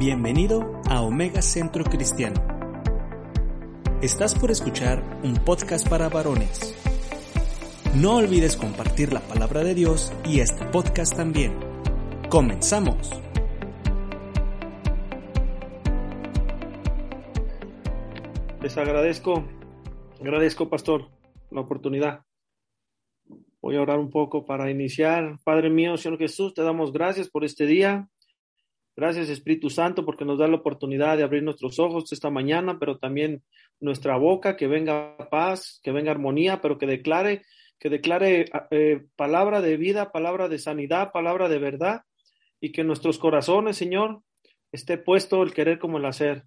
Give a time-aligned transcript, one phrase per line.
[0.00, 2.40] Bienvenido a Omega Centro Cristiano.
[4.00, 6.74] Estás por escuchar un podcast para varones.
[7.96, 11.52] No olvides compartir la palabra de Dios y este podcast también.
[12.30, 13.10] Comenzamos.
[18.62, 19.44] Les agradezco,
[20.18, 21.10] agradezco pastor
[21.50, 22.24] la oportunidad.
[23.60, 25.36] Voy a orar un poco para iniciar.
[25.44, 28.08] Padre mío, Señor Jesús, te damos gracias por este día.
[29.00, 32.98] Gracias Espíritu Santo porque nos da la oportunidad de abrir nuestros ojos esta mañana, pero
[32.98, 33.42] también
[33.80, 37.40] nuestra boca, que venga paz, que venga armonía, pero que declare,
[37.78, 42.02] que declare eh, palabra de vida, palabra de sanidad, palabra de verdad,
[42.60, 44.20] y que nuestros corazones, Señor,
[44.70, 46.44] esté puesto el querer como el hacer.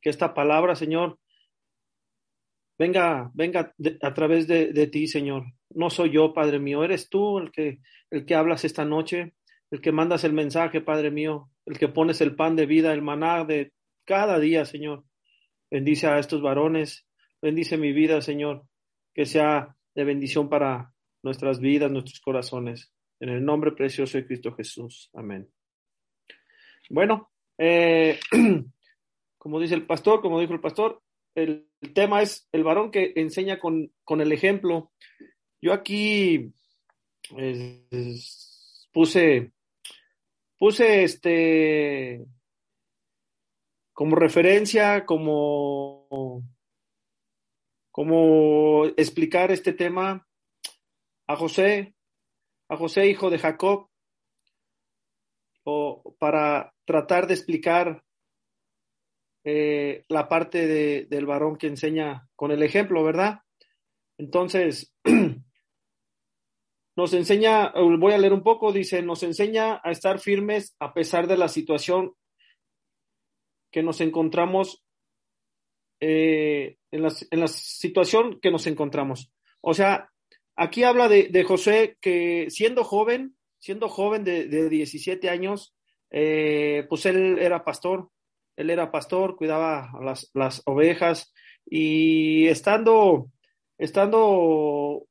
[0.00, 1.18] Que esta palabra, Señor,
[2.78, 5.44] venga, venga a través de, de, ti, Señor.
[5.68, 9.34] No soy yo, Padre mío, eres tú el que, el que hablas esta noche,
[9.72, 13.00] el que mandas el mensaje, Padre mío, el que pones el pan de vida, el
[13.00, 13.72] maná de
[14.04, 15.02] cada día, Señor.
[15.70, 17.08] Bendice a estos varones,
[17.40, 18.66] bendice mi vida, Señor,
[19.14, 22.92] que sea de bendición para nuestras vidas, nuestros corazones.
[23.18, 25.08] En el nombre precioso de Cristo Jesús.
[25.14, 25.48] Amén.
[26.90, 28.20] Bueno, eh,
[29.38, 31.00] como dice el pastor, como dijo el pastor,
[31.34, 34.92] el, tema es el varón que enseña con, con el ejemplo.
[35.62, 36.52] Yo aquí
[37.38, 37.86] eh,
[38.92, 39.52] puse,
[40.62, 42.24] puse este
[43.92, 46.44] como referencia, como,
[47.90, 50.24] como explicar este tema
[51.26, 51.96] a José,
[52.68, 53.88] a José hijo de Jacob,
[55.64, 58.04] o para tratar de explicar
[59.42, 63.40] eh, la parte de, del varón que enseña con el ejemplo, ¿verdad?
[64.16, 64.94] Entonces,
[66.96, 71.26] nos enseña, voy a leer un poco, dice, nos enseña a estar firmes a pesar
[71.26, 72.14] de la situación
[73.70, 74.84] que nos encontramos,
[76.00, 79.32] eh, en, la, en, la, situación que nos encontramos.
[79.62, 80.10] O sea,
[80.56, 85.74] aquí habla de, de José que siendo joven, siendo joven de, de 17 años,
[86.10, 88.10] eh, pues él era pastor,
[88.56, 91.32] él era pastor, cuidaba las, las ovejas
[91.64, 93.30] y estando,
[93.78, 95.06] estando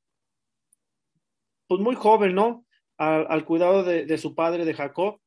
[1.72, 2.66] pues muy joven, ¿no?
[2.98, 5.22] Al, al cuidado de, de, su padre, de Jacob,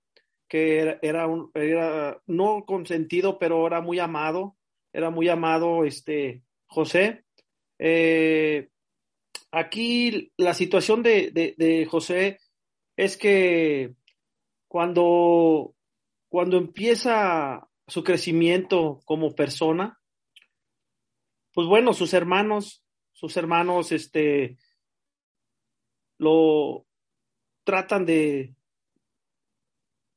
[0.46, 4.54] que era, un, era no consentido, pero era muy amado,
[4.92, 7.24] era muy amado este José.
[7.78, 8.68] Eh,
[9.52, 12.40] aquí la situación de, de, de, José
[12.94, 13.94] es que
[14.68, 15.74] cuando,
[16.28, 19.98] cuando empieza su crecimiento como persona,
[21.54, 24.58] pues bueno, sus hermanos, sus hermanos, este,
[26.24, 26.86] lo
[27.64, 28.54] tratan de,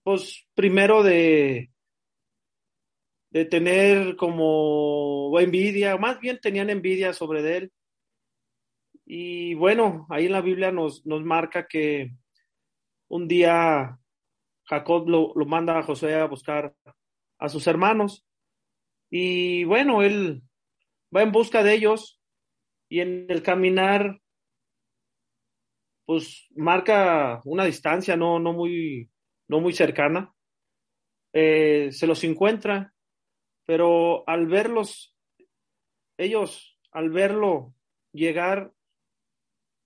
[0.03, 1.69] pues primero de,
[3.29, 7.71] de tener como envidia, más bien tenían envidia sobre él.
[9.05, 12.11] Y bueno, ahí en la Biblia nos, nos marca que
[13.07, 13.99] un día
[14.63, 16.75] Jacob lo, lo manda a José a buscar
[17.39, 18.25] a sus hermanos.
[19.09, 20.43] Y bueno, él
[21.15, 22.19] va en busca de ellos
[22.89, 24.21] y en el caminar,
[26.07, 29.11] pues marca una distancia no, no, muy,
[29.49, 30.33] no muy cercana.
[31.33, 32.93] Eh, se los encuentra,
[33.65, 35.13] pero al verlos,
[36.17, 37.75] ellos, al verlo
[38.13, 38.71] llegar,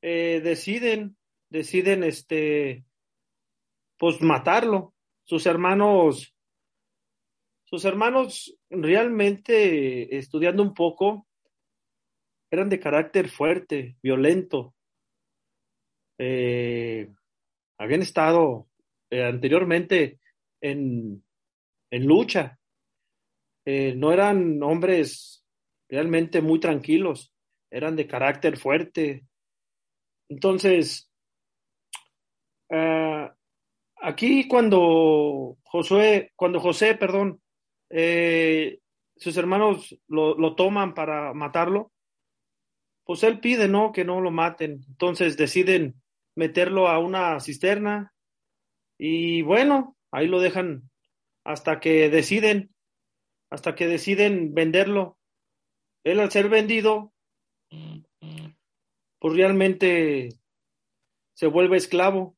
[0.04, 1.18] eh, deciden,
[1.50, 2.86] deciden, este,
[3.98, 4.94] pues matarlo.
[5.24, 6.36] Sus hermanos
[7.72, 11.26] sus hermanos realmente, estudiando un poco,
[12.52, 14.76] eran de carácter fuerte, violento.
[16.24, 17.09] Eh,
[17.80, 18.68] habían estado
[19.09, 20.20] eh, anteriormente
[20.62, 21.24] en,
[21.90, 22.59] en lucha.
[23.66, 25.44] Eh, no eran hombres
[25.90, 27.34] realmente muy tranquilos,
[27.72, 29.26] eran de carácter fuerte.
[30.30, 31.10] Entonces,
[32.70, 33.28] uh,
[34.00, 37.42] aquí cuando Josué, cuando José, perdón,
[39.18, 41.92] sus hermanos lo, lo, toman para matarlo,
[43.06, 43.92] pues él pide, ¿no?
[43.92, 44.86] Que no lo maten.
[44.88, 46.00] Entonces deciden
[46.36, 48.13] meterlo a una cisterna
[48.98, 50.89] y bueno, ahí lo dejan
[51.44, 52.74] hasta que deciden,
[53.50, 55.18] hasta que deciden venderlo.
[56.04, 57.13] Él al ser vendido,
[59.19, 60.30] pues realmente
[61.33, 62.38] se vuelve esclavo.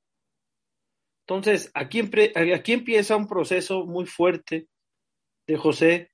[1.25, 2.09] Entonces, aquí,
[2.53, 4.67] aquí empieza un proceso muy fuerte
[5.47, 6.11] de José,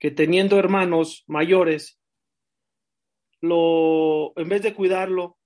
[0.00, 2.00] que teniendo hermanos mayores,
[3.40, 5.38] lo, en vez de cuidarlo,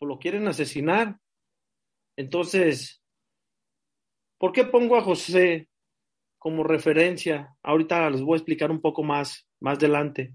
[0.00, 1.20] pues lo quieren asesinar.
[2.16, 3.00] Entonces,
[4.38, 5.70] ¿por qué pongo a José
[6.40, 7.54] como referencia.
[7.62, 10.34] Ahorita les voy a explicar un poco más, más adelante.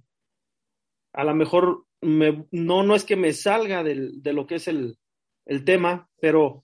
[1.13, 4.67] A lo mejor me, no, no es que me salga del, de lo que es
[4.67, 4.99] el,
[5.47, 6.63] el tema, pero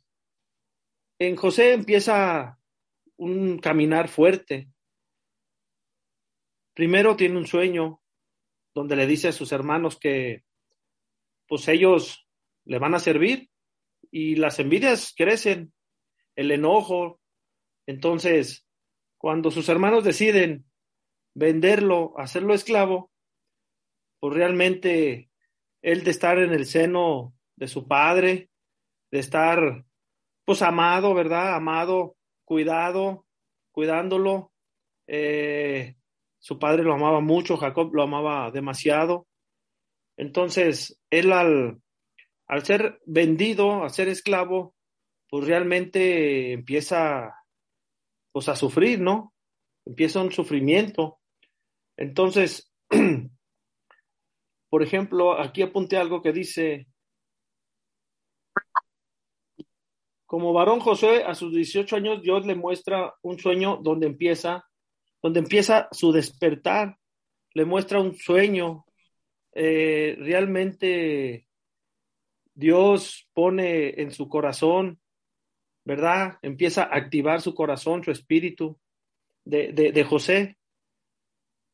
[1.19, 2.59] en José empieza
[3.18, 4.69] un caminar fuerte.
[6.75, 8.00] Primero tiene un sueño
[8.75, 10.44] donde le dice a sus hermanos que
[11.47, 12.27] pues ellos
[12.65, 13.49] le van a servir
[14.11, 15.73] y las envidias crecen,
[16.35, 17.19] el enojo.
[17.85, 18.65] Entonces,
[19.17, 20.65] cuando sus hermanos deciden
[21.33, 23.11] venderlo, hacerlo esclavo,
[24.19, 25.29] pues realmente
[25.81, 28.49] él de estar en el seno de su padre,
[29.11, 29.85] de estar
[30.45, 31.55] pues amado, ¿verdad?
[31.55, 33.25] Amado, cuidado,
[33.71, 34.51] cuidándolo.
[35.07, 35.95] Eh,
[36.39, 39.27] su padre lo amaba mucho, Jacob lo amaba demasiado.
[40.17, 41.81] Entonces, él al,
[42.51, 44.75] al ser vendido, a ser esclavo,
[45.30, 47.33] pues realmente empieza
[48.33, 49.33] pues a sufrir, ¿no?
[49.86, 51.21] Empieza un sufrimiento.
[51.95, 52.69] Entonces,
[54.69, 56.88] por ejemplo, aquí apunté algo que dice,
[60.25, 64.65] como varón José, a sus 18 años, Dios le muestra un sueño donde empieza,
[65.24, 66.97] donde empieza su despertar,
[67.54, 68.86] le muestra un sueño.
[69.54, 71.47] Eh, realmente
[72.61, 75.01] Dios pone en su corazón,
[75.83, 76.37] ¿verdad?
[76.43, 78.79] Empieza a activar su corazón, su espíritu
[79.43, 80.59] de, de, José.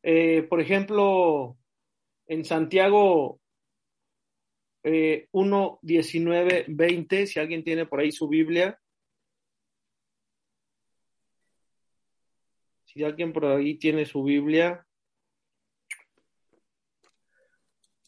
[0.01, 1.57] Eh, por ejemplo,
[2.25, 3.41] en Santiago
[4.83, 8.79] eh, 1, 19, 20, si alguien tiene por ahí su Biblia.
[12.85, 14.87] Si alguien por ahí tiene su Biblia.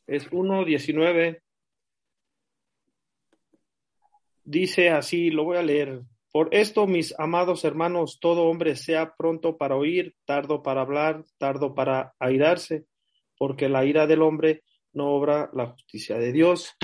[0.07, 1.43] Es 1, 19.
[4.49, 6.01] Dice así, lo voy a leer.
[6.31, 11.75] Por esto, mis amados hermanos, todo hombre sea pronto para oír, tardo para hablar, tardo
[11.75, 12.87] para airarse,
[13.37, 16.75] porque la ira del hombre no obra la justicia de Dios.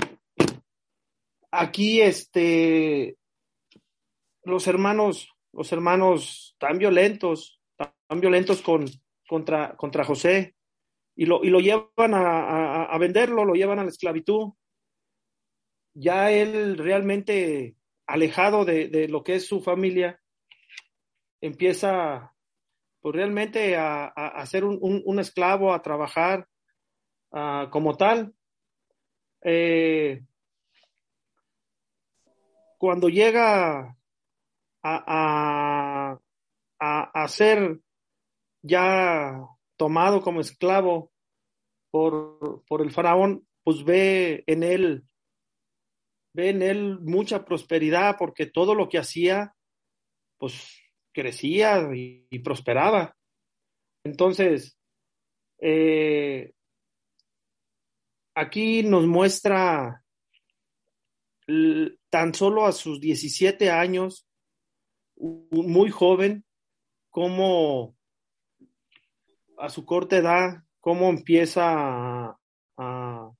[1.50, 3.16] Aquí, este,
[4.44, 8.84] los hermanos, los hermanos tan violentos, tan violentos con,
[9.26, 10.54] contra, contra José,
[11.16, 14.52] y lo, y lo llevan a, a, venderlo, lo llevan a la esclavitud.
[15.98, 17.76] Ya él realmente
[18.06, 20.20] alejado de, de lo que es su familia,
[21.40, 22.32] empieza
[23.00, 26.48] pues realmente a, a, ser un, un, esclavo, a trabajar,
[27.38, 28.34] Ah, como tal.
[29.42, 30.22] Eh,
[32.78, 33.96] cuando llega
[34.82, 36.18] a,
[36.78, 37.80] a, ser
[38.62, 39.38] ya
[39.76, 41.12] tomado como esclavo
[41.90, 45.04] por, por el faraón, pues ve en él,
[46.36, 49.54] ve en él mucha prosperidad porque todo lo que hacía,
[50.36, 50.70] pues
[51.12, 53.16] crecía y, prosperaba.
[54.04, 54.78] Entonces,
[55.58, 56.52] eh,
[58.34, 60.04] aquí nos muestra
[62.10, 64.28] tan solo a sus 17 años,
[65.16, 66.44] muy joven,
[67.08, 67.96] cómo
[69.56, 72.36] a su corta edad, cómo empieza
[72.76, 73.32] a,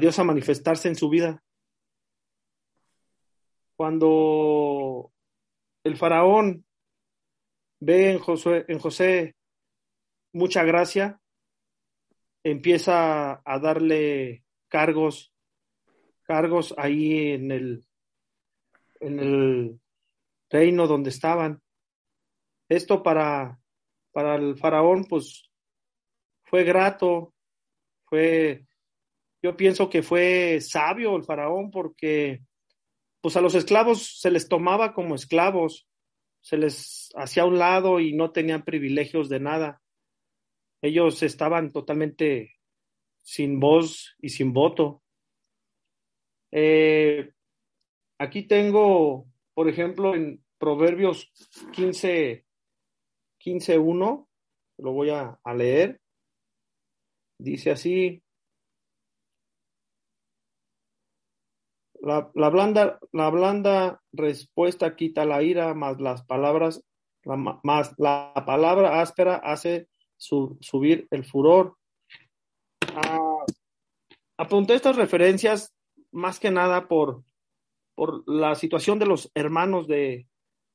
[0.00, 1.43] Dios a manifestarse en su vida.
[3.76, 5.12] Cuando
[5.84, 6.64] el faraón
[7.80, 9.34] ve en José, en José
[10.32, 11.20] mucha gracia,
[12.42, 15.32] empieza a darle cargos,
[16.22, 17.84] cargos ahí en el,
[19.00, 19.80] en el
[20.50, 21.62] reino donde estaban.
[22.68, 23.60] Esto para,
[24.12, 25.50] para el faraón, pues,
[26.44, 27.34] fue grato,
[28.06, 28.66] fue,
[29.42, 32.42] yo pienso que fue sabio el faraón porque,
[33.24, 35.88] pues, a los esclavos se les tomaba como esclavos,
[36.42, 39.80] se les hacía a un lado y no tenían privilegios de nada.
[40.82, 42.56] Ellos estaban totalmente
[43.22, 45.02] sin voz y sin voto.
[46.52, 47.32] Eh,
[48.18, 51.32] aquí tengo, por ejemplo, en Proverbios
[51.72, 52.44] 15,
[53.42, 54.28] 15.1,
[54.80, 55.98] lo voy a, leer.
[57.38, 58.22] Dice así,
[62.04, 66.84] La, blanda, la blanda respuesta quita la ira, más las palabras,
[67.24, 71.76] más la palabra áspera hace subir el furor.
[72.94, 73.44] Ah,
[74.36, 75.74] apunté estas referencias
[76.12, 77.24] más que nada por,
[77.94, 80.26] por la situación de los hermanos de,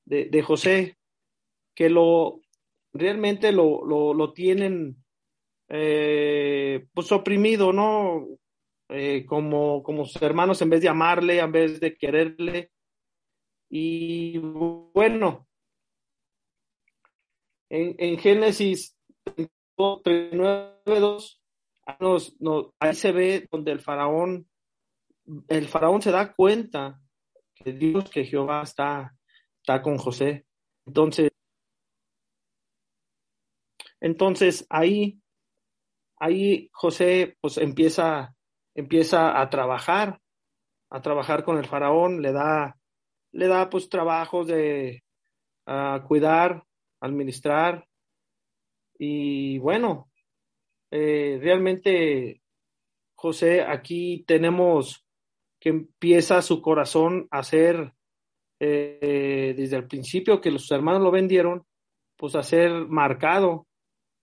[0.05, 0.97] de, José,
[1.75, 2.41] que lo
[2.91, 4.97] realmente lo, lo, tienen
[5.67, 8.25] eh, pues oprimido, ¿no?
[8.89, 12.71] Eh, como, como sus hermanos en vez de amarle, en vez de quererle.
[13.69, 15.47] Y bueno,
[17.69, 18.97] En, en Génesis
[19.77, 21.39] 39.2,
[21.99, 24.49] nos, nos, ahí se ve donde el faraón,
[25.47, 26.99] el faraón se da cuenta
[27.53, 29.15] que Dios, que Jehová está,
[29.61, 30.47] está con José.
[30.87, 31.31] Entonces,
[34.01, 35.21] entonces ahí,
[36.17, 38.35] ahí José pues empieza,
[38.79, 40.19] empieza a trabajar,
[40.89, 42.77] a trabajar con el faraón, le da,
[43.31, 45.03] le da pues trabajos de
[46.07, 46.63] cuidar,
[47.01, 47.85] administrar.
[48.97, 50.09] Y bueno,
[50.91, 52.41] eh, realmente
[53.15, 55.05] José aquí tenemos
[55.59, 57.93] que empieza su corazón a ser
[58.59, 61.65] eh, desde el principio que los hermanos lo vendieron,
[62.17, 63.67] pues a ser marcado,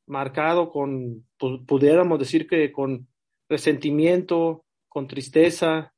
[0.07, 3.09] marcado con, pudiéramos decir que con
[3.49, 5.93] resentimiento, con tristeza,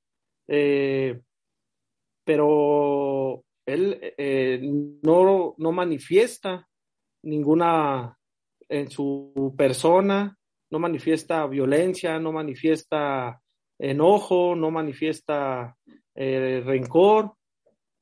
[0.48, 1.20] eh,
[2.24, 4.60] pero él eh,
[5.02, 6.66] no, no manifiesta
[7.22, 8.18] ninguna
[8.68, 10.36] en su persona,
[10.70, 13.40] no manifiesta violencia, no manifiesta
[13.78, 15.76] enojo, no manifiesta
[16.14, 17.34] eh, rencor.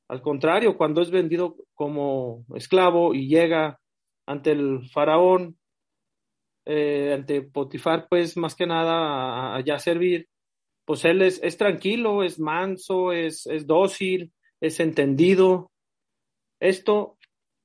[0.08, 3.78] Al contrario, cuando es vendido como esclavo y llega
[4.26, 5.58] ante el faraón,
[6.68, 10.28] eh, ante Potifar, pues más que nada allá servir,
[10.84, 15.70] pues él es, es tranquilo, es manso, es, es, dócil, es entendido.
[16.58, 17.18] Esto,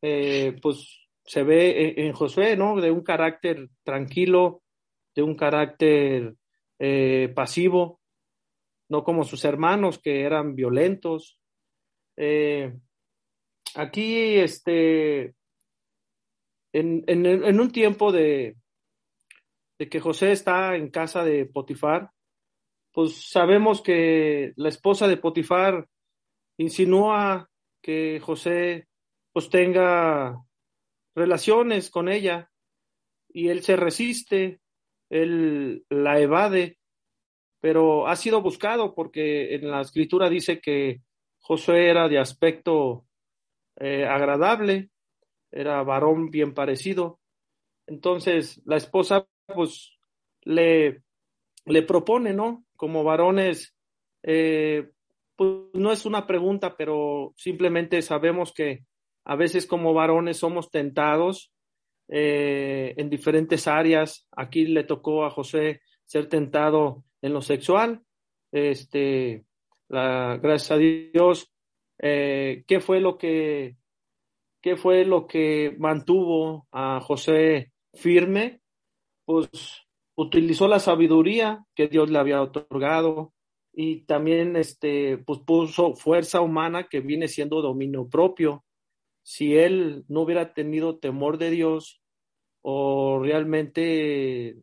[0.03, 2.79] eh, pues se ve en, Josué, ¿no?
[2.79, 4.61] De un carácter tranquilo,
[5.15, 6.35] de un carácter
[6.77, 8.01] eh, pasivo,
[8.87, 11.39] no como sus hermanos que eran violentos.
[13.75, 15.33] Aquí, este,
[16.71, 18.60] en, en un tiempo de,
[19.81, 22.11] de que José está en casa de Potifar,
[22.91, 25.87] pues sabemos que la esposa de Potifar
[26.57, 27.49] insinúa
[27.81, 28.87] que José
[29.33, 30.39] pues tenga
[31.15, 32.51] relaciones con ella
[33.27, 34.61] y él se resiste,
[35.09, 36.77] él la evade,
[37.59, 41.01] pero ha sido buscado porque en la escritura dice que
[41.39, 43.07] Josué era de aspecto
[43.77, 44.91] eh, agradable,
[45.51, 47.19] era varón bien parecido.
[47.87, 49.97] Entonces la esposa pues
[50.41, 51.03] le,
[51.65, 52.65] le propone, ¿no?
[52.75, 53.75] Como varones,
[54.23, 54.89] eh,
[55.35, 58.85] pues no es una pregunta, pero simplemente sabemos que
[59.25, 61.51] a veces como varones somos tentados
[62.07, 64.27] eh, en diferentes áreas.
[64.35, 68.01] Aquí le tocó a José ser tentado en lo sexual.
[68.51, 69.45] Este,
[69.87, 71.53] la, gracias a Dios,
[71.99, 73.77] eh, ¿qué fue lo que
[74.61, 78.60] qué fue lo que mantuvo a José firme?
[79.31, 83.33] Pues utilizó la sabiduría que Dios le había otorgado
[83.71, 88.65] y también este pues puso fuerza humana que viene siendo dominio propio.
[89.23, 92.01] Si él no hubiera tenido temor de Dios
[92.61, 94.57] o realmente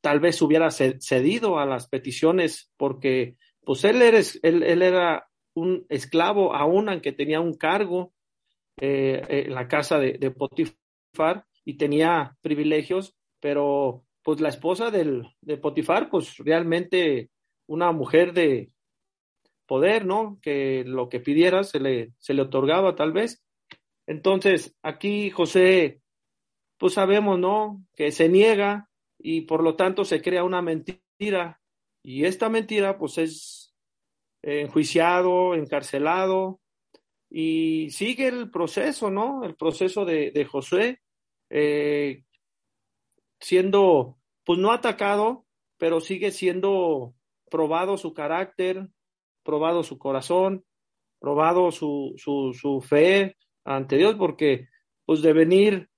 [0.00, 6.88] tal vez hubiera cedido a las peticiones porque pues él, él, era un esclavo aún
[6.88, 8.12] aunque tenía un cargo
[8.80, 15.26] eh, en la casa de, de, Potifar y tenía privilegios, pero pues la esposa del,
[15.40, 17.30] de Potifar pues realmente
[17.66, 18.72] una mujer de,
[19.72, 20.38] poder, ¿no?
[20.42, 23.42] Que lo que pidiera se le, se le otorgaba tal vez.
[24.06, 26.02] Entonces, aquí José,
[26.76, 27.82] pues sabemos, ¿no?
[27.94, 31.58] Que se niega y por lo tanto se crea una mentira.
[32.02, 33.74] Y esta mentira, pues es
[34.42, 36.60] enjuiciado, encarcelado
[37.30, 39.42] y sigue el proceso, ¿no?
[39.42, 41.00] El proceso de, de José,
[41.54, 42.24] eh,
[43.38, 45.44] siendo, pues no atacado,
[45.76, 47.14] pero sigue siendo
[47.50, 48.88] probado su carácter,
[49.42, 50.64] probado su corazón,
[51.20, 54.68] probado su, su, su fe ante Dios, porque
[55.04, 55.90] pues de venir,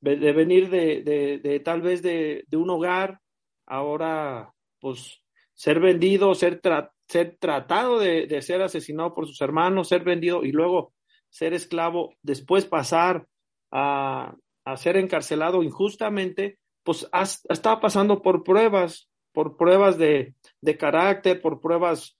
[0.00, 3.20] de venir de, de, tal vez de, de, un hogar,
[3.66, 5.22] ahora pues
[5.54, 6.60] ser vendido, ser,
[7.08, 10.94] ser tratado de, ser asesinado por sus hermanos, ser vendido y luego
[11.28, 13.26] ser esclavo, después pasar
[13.72, 17.08] a, a ser encarcelado injustamente, pues
[17.48, 22.18] estaba pasando por pruebas, por pruebas de, de carácter, por pruebas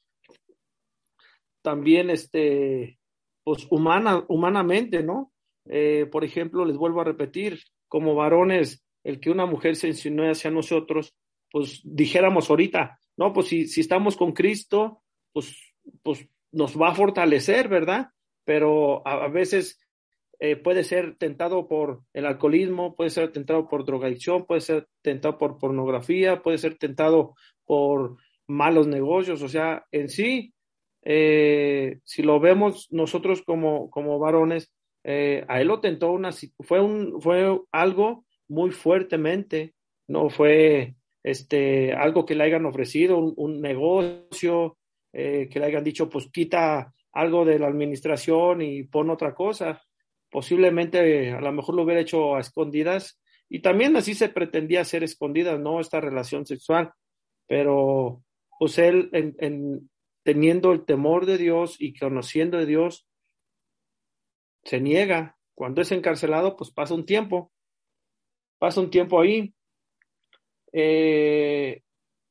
[1.62, 2.98] también, este,
[3.44, 5.32] pues humana, humanamente, ¿no?
[5.66, 10.30] Eh, por ejemplo, les vuelvo a repetir, como varones, el que una mujer se insinúe
[10.30, 11.14] hacia nosotros,
[11.50, 15.56] pues dijéramos ahorita, no, pues si, si estamos con Cristo, pues,
[16.02, 18.10] pues nos va a fortalecer, ¿verdad?
[18.44, 19.78] Pero a, a veces
[20.40, 25.38] eh, puede ser tentado por el alcoholismo, puede ser tentado por drogadicción, puede ser tentado
[25.38, 28.16] por pornografía, puede ser tentado por
[28.48, 30.52] malos negocios, o sea, en sí
[31.02, 34.72] eh, si lo vemos nosotros como, como varones,
[35.04, 36.30] eh, a él lo tentó una,
[36.60, 39.74] fue un, fue algo muy fuertemente,
[40.08, 44.76] no fue este, algo que le hayan ofrecido, un, negocio,
[45.12, 49.80] eh, que le hayan dicho, pues quita algo de la administración y pon otra cosa.
[50.30, 55.02] Posiblemente a lo mejor lo hubiera hecho a escondidas y también así se pretendía hacer
[55.02, 55.80] escondidas, ¿no?
[55.80, 56.92] Esta relación sexual.
[57.48, 58.22] Pero
[58.58, 59.90] pues él, en,
[60.22, 63.08] teniendo el temor de Dios y conociendo de Dios,
[64.62, 65.36] se niega.
[65.54, 67.50] Cuando es encarcelado, pues pasa un tiempo.
[68.58, 69.52] Pasa un tiempo ahí.
[70.72, 71.82] Eh,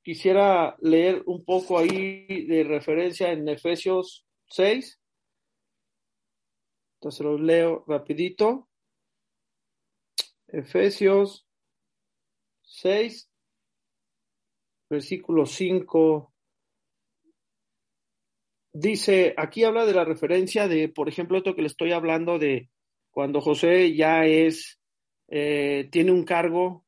[0.02, 4.99] quisiera leer un poco ahí de referencia en Efesios 6.
[7.00, 8.68] Entonces lo leo rapidito.
[10.48, 11.48] Efesios
[12.64, 13.32] 6,
[14.90, 16.34] versículo 5.
[18.74, 22.70] Dice, aquí habla de la referencia de, por ejemplo, esto que le estoy hablando de
[23.12, 24.82] cuando José ya es,
[25.30, 26.86] eh, tiene un cargo,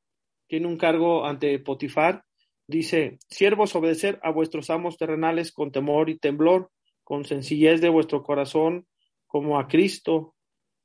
[0.47, 2.25] tiene un cargo ante Potifar.
[2.67, 6.69] Dice, siervos, obedecer a vuestros amos terrenales con temor y temblor,
[7.05, 8.87] con sencillez de vuestro corazón,
[9.31, 10.35] como a Cristo,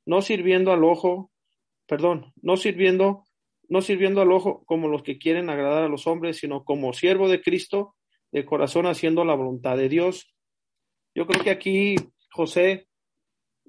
[0.05, 1.31] no sirviendo al ojo,
[1.85, 3.25] perdón, no sirviendo,
[3.67, 7.27] no sirviendo al ojo como los que quieren agradar a los hombres, sino como siervo
[7.27, 7.97] de Cristo,
[8.31, 10.33] de corazón haciendo la voluntad de Dios.
[11.13, 11.95] Yo creo que aquí
[12.31, 12.87] José,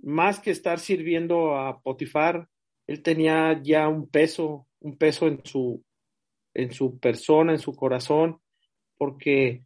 [0.00, 2.48] más que estar sirviendo a Potifar,
[2.86, 5.84] él tenía ya un peso, un peso en su,
[6.54, 8.40] en su persona, en su corazón,
[8.96, 9.64] porque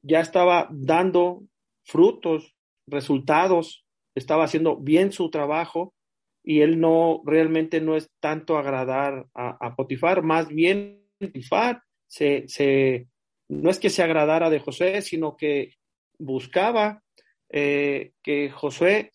[0.00, 1.42] ya estaba dando
[1.84, 2.56] frutos,
[2.86, 5.94] resultados, estaba haciendo bien su trabajo
[6.42, 13.08] y él no realmente no es tanto agradar a, Potifar, más bien Potifar se, se,
[13.48, 15.74] no es que se agradara de José, sino que
[16.18, 17.02] buscaba
[17.48, 19.12] eh, que Josué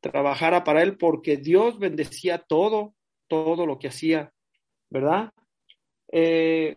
[0.00, 2.94] trabajara para él porque Dios bendecía todo,
[3.28, 4.32] todo lo que hacía,
[4.90, 5.32] ¿verdad?
[6.12, 6.76] Eh,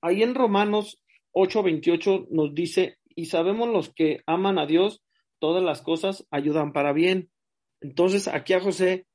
[0.00, 5.02] ahí en Romanos 8:28 nos dice, y sabemos los que aman a Dios,
[5.38, 7.30] todas las cosas ayudan para bien.
[7.80, 9.06] Entonces, aquí a José,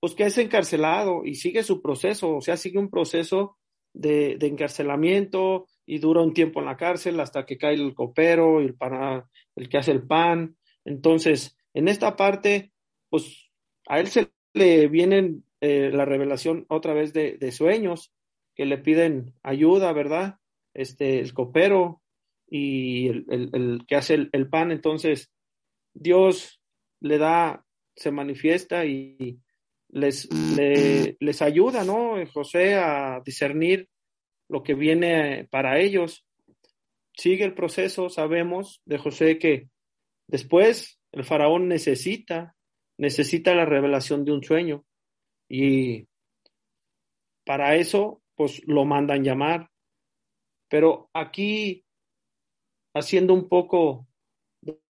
[0.00, 3.56] pues que es encarcelado y sigue su proceso, o sea, sigue un proceso
[3.92, 8.66] de, encarcelamiento y dura un tiempo en la cárcel hasta que cae el copero y
[8.66, 8.76] el,
[9.56, 10.56] el que hace el pan.
[10.84, 12.72] Entonces, en esta parte,
[13.08, 13.50] pues
[13.86, 18.12] a él se le viene eh, la revelación otra vez de, de, sueños
[18.54, 20.38] que le piden ayuda, ¿verdad?
[20.74, 22.02] Este, el copero
[22.48, 24.70] y el, que hace el, pan.
[24.70, 25.30] Entonces,
[25.98, 26.60] Dios
[27.00, 27.64] le da,
[27.96, 29.40] se manifiesta y
[29.88, 32.14] les, les ayuda, ¿no?
[32.32, 33.88] José a discernir
[34.48, 36.26] lo que viene para ellos.
[37.14, 39.70] Sigue el proceso, sabemos de José que
[40.26, 42.54] después el faraón necesita,
[42.98, 44.84] necesita la revelación de un sueño
[45.48, 46.06] y
[47.44, 49.70] para eso, pues lo mandan llamar.
[50.68, 51.84] Pero aquí
[52.92, 54.06] haciendo un poco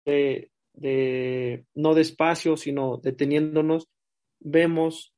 [0.05, 3.89] de, no despacio, sino deteniéndonos,
[4.39, 5.13] vemos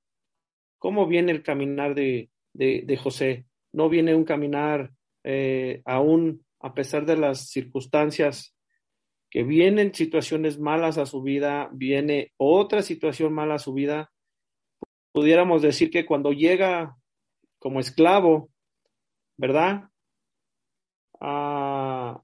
[0.77, 2.29] cómo viene el caminar de,
[3.01, 3.45] José.
[3.73, 4.91] No viene un caminar
[5.23, 8.55] eh, aún a pesar de las circunstancias
[9.29, 14.11] que vienen situaciones malas a su vida, viene otra situación mala a su vida.
[15.11, 16.95] Pudiéramos decir que cuando llega
[17.59, 18.49] como esclavo,
[19.35, 19.89] ¿verdad?
[21.19, 22.21] Ah,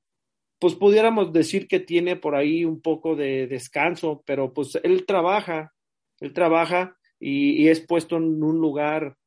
[0.63, 5.73] pues pudiéramos decir que tiene por ahí un poco de descanso, pero pues él trabaja,
[6.21, 9.17] él trabaja y, es puesto en un lugar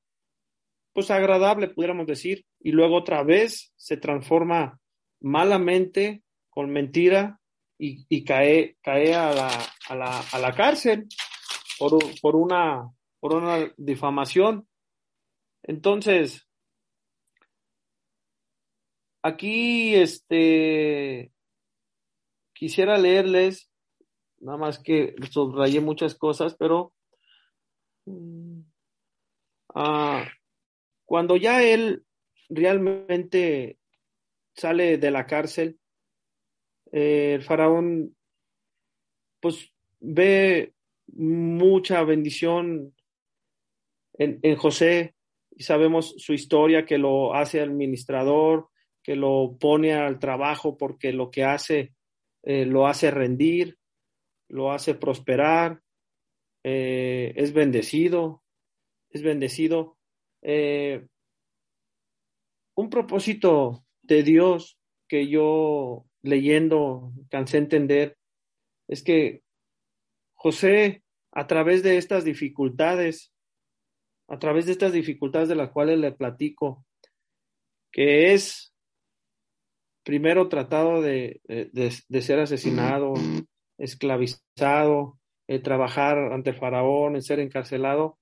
[0.95, 4.81] pues agradable, pudiéramos decir, y luego otra vez se transforma
[5.21, 7.39] malamente con mentira
[7.77, 9.51] y, cae, cae a, la,
[9.91, 11.07] a, la, a la cárcel
[11.79, 14.67] por, una, por una difamación.
[15.63, 16.46] Entonces,
[19.27, 21.33] Aquí, este,
[22.55, 23.69] quisiera leerles,
[24.39, 26.93] nada más que subrayé muchas cosas, pero
[28.05, 28.61] mm,
[29.75, 30.29] ah,
[31.05, 32.05] cuando ya él
[32.49, 33.81] realmente
[34.55, 35.77] sale de la cárcel,
[36.93, 38.17] eh, el faraón,
[39.41, 40.73] pues ve
[41.09, 42.95] mucha bendición
[44.13, 45.17] en, en José
[45.51, 48.69] y sabemos su historia que lo hace administrador,
[49.07, 51.95] que lo pone al trabajo porque lo que hace
[52.43, 53.79] eh, lo hace rendir,
[54.49, 55.81] lo hace prosperar,
[56.65, 58.43] eh, es bendecido,
[59.11, 59.97] es bendecido.
[60.43, 61.07] Eh,
[62.75, 68.19] un propósito de Dios que yo leyendo cansé entender
[68.89, 69.45] es que
[70.35, 73.33] José a través de estas dificultades,
[74.27, 76.85] a través de estas dificultades de las cuales le platico,
[77.93, 78.73] que es
[80.07, 83.15] primero tratado de, de, ser asesinado,
[83.77, 88.17] esclavizado, eh, trabajar ante el faraón, ser encarcelado.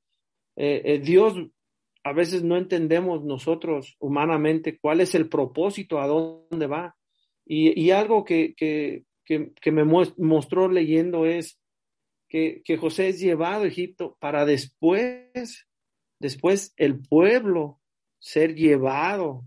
[0.56, 1.34] Eh, eh, Dios,
[2.02, 6.96] a veces no entendemos nosotros humanamente cuál es el propósito, a dónde va.
[7.44, 11.60] Y, y algo que, que, que, me mostró leyendo es
[12.30, 15.66] que, que José es llevado a Egipto para después,
[16.18, 17.78] después el pueblo
[18.20, 19.44] ser llevado.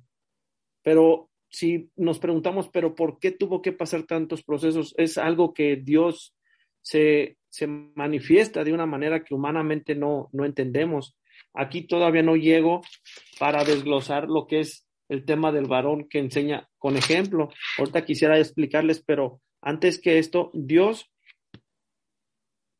[0.83, 4.93] Pero si nos preguntamos, pero ¿por qué tuvo que pasar tantos procesos?
[4.97, 6.35] Es algo que Dios
[6.81, 11.15] se, se manifiesta de una manera que humanamente no, no entendemos.
[11.53, 12.81] Aquí todavía no llego
[13.39, 17.49] para desglosar lo que es el tema del varón que enseña con ejemplo.
[17.77, 21.09] Ahorita quisiera explicarles, pero antes que esto, Dios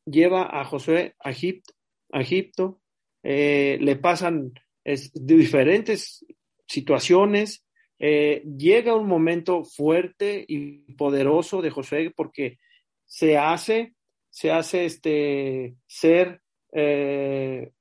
[0.04, 1.74] lleva a Josué a Egipto,
[2.10, 2.80] Egipto
[3.22, 4.52] eh, le pasan
[4.84, 6.24] diferentes
[6.66, 7.64] situaciones,
[7.98, 12.58] eh, llega un momento fuerte y poderoso de Josué porque
[13.04, 13.94] se hace,
[14.30, 16.40] se hace este ser
[16.72, 17.72] eh,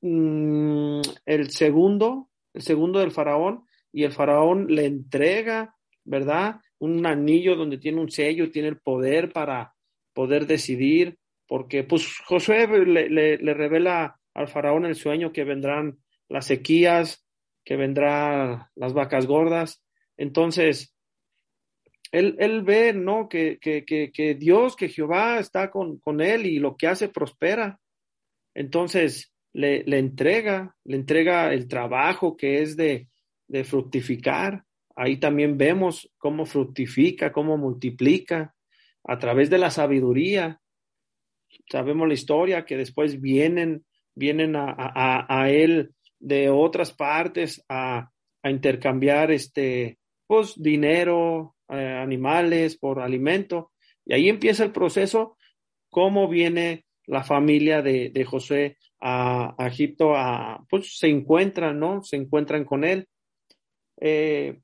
[0.00, 6.60] mm, el segundo, el segundo del faraón, y el faraón le entrega, ¿verdad?
[6.78, 9.74] Un anillo donde tiene un sello, tiene el poder para
[10.14, 16.46] poder decidir, porque pues Josué le, le revela al faraón el sueño que vendrán las
[16.46, 17.27] sequías,
[17.68, 19.84] que vendrán las vacas gordas.
[20.16, 20.94] Entonces,
[22.12, 23.28] él, él ve, ¿no?
[23.28, 27.78] Que, que, que, Dios, que Jehová está con, con, él y lo que hace prospera.
[28.54, 33.10] Entonces, le, le, entrega, le entrega el trabajo que es de,
[33.48, 34.64] de fructificar.
[34.96, 38.54] Ahí también vemos cómo fructifica, cómo multiplica
[39.04, 40.58] a través de la sabiduría.
[41.70, 48.10] Sabemos la historia que después vienen, vienen a, a, a él de otras partes a,
[48.42, 53.72] a intercambiar este, pues, dinero, eh, animales por alimento.
[54.04, 55.36] Y ahí empieza el proceso,
[55.90, 62.02] cómo viene la familia de, de José a, Egipto, a, pues se encuentran, ¿no?
[62.02, 63.08] Se encuentran con él.
[64.00, 64.60] Eh,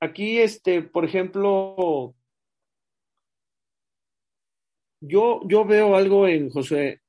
[0.00, 2.14] aquí, este, por ejemplo,
[5.00, 7.00] yo, yo veo algo en José.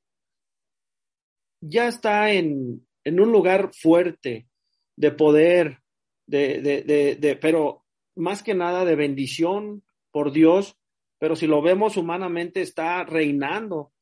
[1.62, 4.48] Ya está en, en un lugar fuerte,
[4.96, 5.80] de poder,
[6.28, 7.86] de, de, de, pero
[8.16, 10.78] más que nada de bendición por Dios,
[11.20, 13.94] pero si lo vemos humanamente está reinando,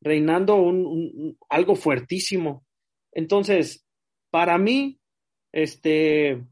[0.00, 2.66] reinando un, algo fuertísimo.
[3.12, 3.86] Entonces,
[4.30, 5.00] para mí,
[5.52, 6.44] este,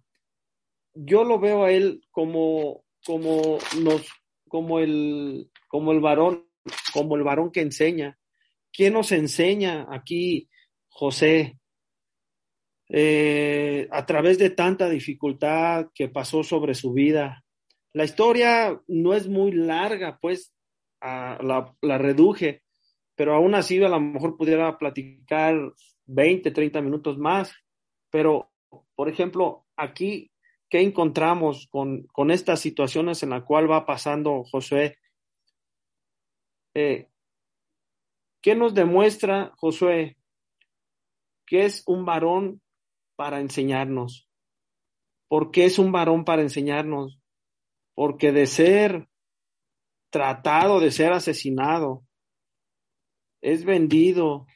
[0.94, 4.06] yo lo veo a él como, como nos,
[4.48, 6.48] como el, como el varón,
[6.94, 8.18] como el varón que enseña.
[8.72, 10.48] ¿Quién nos enseña aquí,
[10.88, 11.59] José?
[12.92, 17.44] Eh, a través de tanta dificultad que pasó sobre su vida.
[17.92, 20.52] La historia no es muy larga, pues
[21.00, 22.64] la, reduje,
[23.14, 25.72] pero aún así a lo mejor pudiera platicar
[26.06, 27.54] 20, 30 minutos más.
[28.10, 28.50] Pero,
[28.96, 30.32] por ejemplo, aquí,
[30.68, 34.98] ¿qué encontramos con, con estas situaciones en la cual va pasando Josué?
[36.74, 37.08] Eh,
[38.42, 40.16] ¿Qué nos demuestra Josué?
[41.46, 42.60] Que es un varón
[43.20, 44.26] para enseñarnos.
[45.28, 47.20] ¿Por qué es un varón para enseñarnos?
[47.94, 49.08] Porque de ser
[50.08, 52.02] tratado, de ser asesinado,
[53.42, 54.46] es vendido,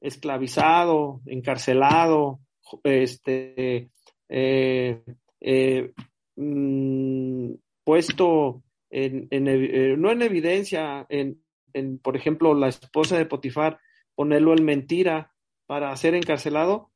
[0.00, 2.40] esclavizado, encarcelado,
[2.84, 3.90] este,
[4.30, 5.02] eh,
[5.42, 5.92] eh,
[6.36, 7.52] mm,
[7.84, 13.78] puesto en, eh, no en evidencia, en, en, por ejemplo, la esposa de Potifar,
[14.14, 15.34] ponerlo en mentira
[15.66, 16.92] para ser encarcelado,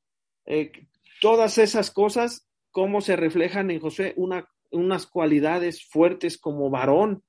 [1.20, 7.22] todas esas cosas, cómo se reflejan en José, una, unas cualidades fuertes como varón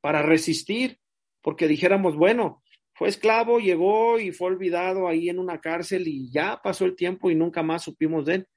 [0.00, 0.98] para resistir,
[1.42, 2.62] porque dijéramos, bueno,
[2.94, 7.30] fue esclavo, llegó y fue olvidado ahí en una cárcel y ya pasó el tiempo
[7.30, 8.48] y nunca más supimos de él.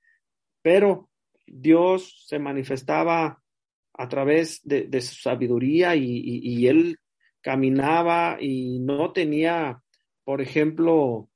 [0.61, 1.09] Pero
[1.45, 3.41] Dios se manifestaba
[3.93, 6.97] a través de, su sabiduría y, él
[7.41, 9.81] caminaba y no tenía,
[10.23, 11.29] por ejemplo,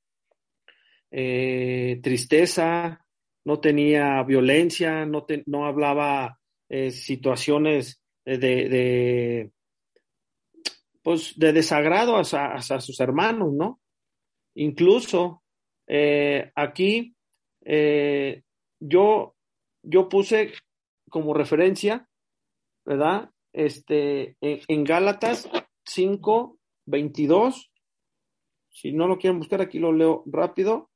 [1.10, 3.03] eh, tristeza,
[3.44, 9.52] no tenía violencia, no, no hablaba eh, situaciones de, de,
[11.02, 13.80] pues, de desagrado a sus hermanos, ¿no?
[14.54, 15.42] Incluso
[15.86, 17.14] eh, aquí
[17.64, 18.42] eh,
[18.80, 19.36] yo,
[19.82, 20.52] yo puse
[21.10, 22.08] como referencia,
[22.84, 23.30] ¿verdad?
[23.52, 25.48] Este, en, en Gálatas
[25.84, 27.70] 5, 22
[28.70, 30.90] Si no lo quieren buscar, aquí lo leo rápido.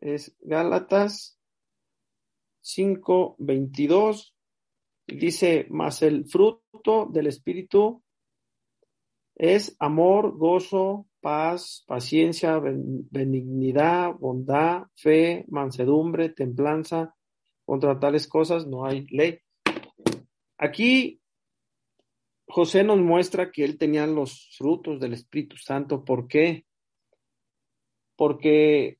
[0.00, 1.38] Es Gálatas
[2.60, 4.34] 5, 22.
[5.06, 8.02] Dice, más el fruto del Espíritu
[9.34, 17.14] es amor, gozo, paz, paciencia, benignidad, bondad, fe, mansedumbre, templanza.
[17.64, 19.40] Contra tales cosas no hay ley.
[20.58, 21.20] Aquí
[22.48, 26.04] José nos muestra que él tenía los frutos del Espíritu Santo.
[26.04, 26.64] ¿Por qué?
[28.16, 28.98] Porque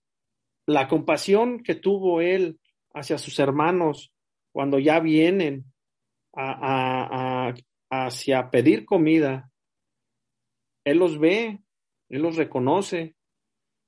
[0.68, 2.61] la compasión que tuvo él
[2.92, 4.12] hacia sus hermanos
[4.52, 5.64] cuando ya vienen
[6.37, 7.54] a,
[7.90, 9.50] hacia pedir comida,
[10.85, 11.61] él los ve,
[12.11, 13.16] él los reconoce,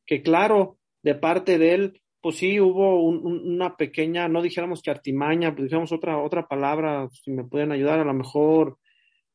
[0.07, 5.53] que claro, de parte de él, pues sí hubo una pequeña, no dijéramos que artimaña,
[5.53, 8.79] pues dijéramos otra, otra palabra, si me pueden ayudar, a lo mejor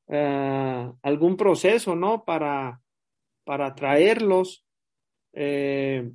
[0.08, 2.26] eh, algún proceso, ¿no?
[2.26, 2.82] Para,
[3.44, 4.66] para traerlos,
[5.32, 6.10] eh,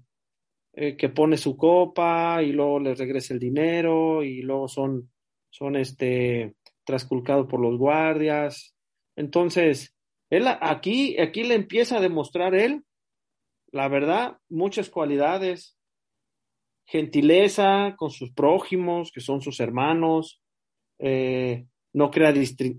[0.73, 5.11] eh, que pone su copa y luego les regresa el dinero y luego son,
[5.51, 6.55] son este,
[6.85, 8.75] trasculcados por los guardias.
[9.17, 9.97] Entonces,
[10.31, 12.85] él aquí, aquí le empieza a demostrar él,
[13.73, 15.77] la verdad, muchas cualidades,
[16.87, 20.41] gentileza con sus prójimos, que son sus hermanos,
[20.99, 22.33] eh, no, crea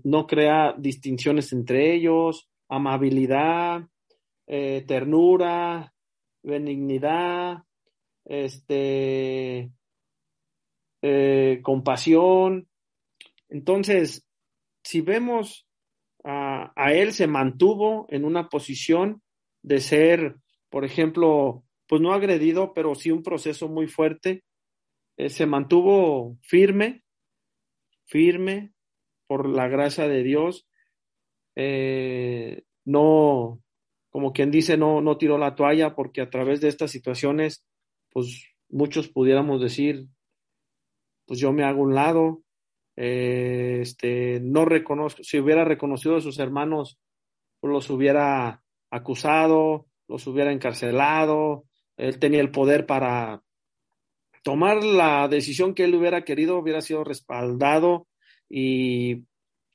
[0.04, 3.82] no crea distinciones entre ellos, amabilidad,
[4.46, 5.92] eh, ternura,
[6.42, 7.64] benignidad,
[8.24, 9.70] este,
[11.02, 12.68] eh, compasión.
[13.48, 14.26] Entonces,
[14.84, 15.66] si vemos
[16.24, 19.22] a, él se mantuvo en una posición
[19.62, 20.36] de ser,
[20.70, 24.44] por ejemplo, pues no agredido, pero sí un proceso muy fuerte.
[25.16, 27.02] Eh, se mantuvo firme,
[28.06, 28.72] firme
[29.26, 30.66] por la gracia de Dios.
[31.56, 33.60] Eh, no,
[34.10, 37.64] como quien dice, no, no tiró la toalla porque a través de estas situaciones,
[38.12, 40.06] pues muchos pudiéramos decir,
[41.26, 42.42] pues yo me hago un lado,
[42.96, 46.98] eh, este, no reconozco, si hubiera reconocido a sus hermanos,
[47.60, 51.64] pues los hubiera acusado, los hubiera encarcelado,
[51.96, 53.42] él tenía el poder para
[54.42, 58.08] tomar la decisión que él hubiera querido, hubiera sido respaldado
[58.48, 59.24] y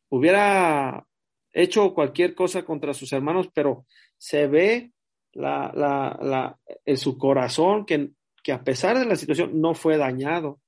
[0.10, 1.08] hubiera
[1.52, 3.86] hecho cualquier cosa contra sus hermanos, pero
[4.18, 4.92] se ve
[5.34, 8.12] la, la, en su corazón que,
[8.48, 10.62] que a pesar de la situación no fue dañado.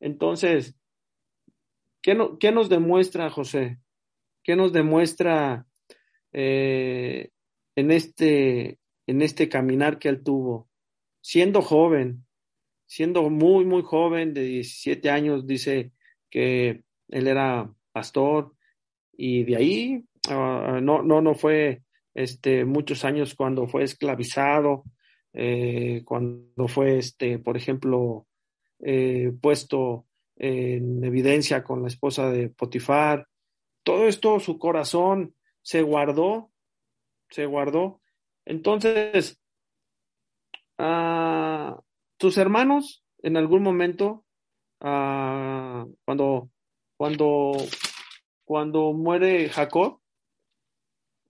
[0.00, 0.74] Entonces,
[2.02, 3.78] ¿Qué, nos demuestra José?
[4.42, 5.66] ¿Qué nos demuestra
[6.32, 7.28] eh,
[7.76, 10.70] en, este, en este caminar que él tuvo?
[11.20, 12.24] Siendo joven,
[12.86, 15.92] siendo muy, muy joven, de 17 años, dice
[16.30, 18.54] que él era pastor
[19.12, 21.82] y de ahí ah, no, no, no fue
[22.14, 24.84] este, muchos años cuando fue esclavizado,
[25.32, 28.26] eh, cuando fue, este, por ejemplo,
[28.80, 33.28] eh, puesto en evidencia con la esposa de Potifar.
[33.82, 36.50] Todo esto, su corazón se guardó,
[37.28, 38.00] se guardó.
[38.46, 39.40] Entonces,
[40.78, 41.78] uh,
[42.16, 44.24] tus hermanos en algún momento,
[44.80, 46.50] ah, cuando,
[46.96, 47.52] cuando,
[48.44, 50.00] cuando muere Jacob,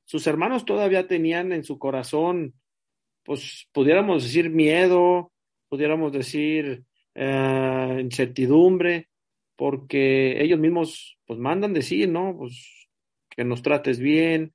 [0.05, 2.60] sus hermanos todavía tenían en su corazón,
[3.25, 5.33] pues pudiéramos decir miedo,
[5.69, 9.09] pudiéramos decir eh, incertidumbre,
[9.57, 12.37] porque ellos mismos pues mandan decir, ¿no?
[12.37, 12.89] Pues
[13.29, 14.55] que nos trates bien,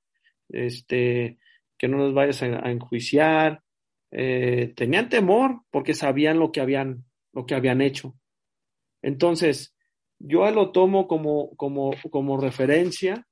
[0.49, 1.37] este,
[1.77, 3.61] que no nos vayas a, enjuiciar.
[4.11, 8.15] Eh, tenían temor porque sabían lo que habían, lo que habían hecho.
[9.01, 9.75] Entonces,
[10.19, 13.27] yo lo tomo como, como, como referencia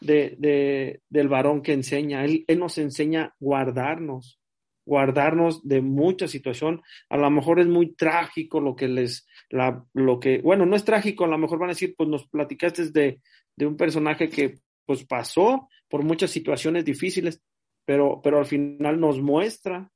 [0.00, 2.24] de, de, del varón que enseña.
[2.24, 4.40] Él, él nos enseña a guardarnos,
[4.88, 6.82] guardarnos de mucha situación.
[7.10, 10.84] A lo mejor es muy trágico lo que les, la, lo que, bueno, no es
[10.84, 13.20] trágico, a lo mejor van a decir, pues nos platicaste de,
[13.54, 17.42] de un personaje que pues pasó por muchas situaciones difíciles,
[17.84, 19.90] pero, pero al final nos muestra,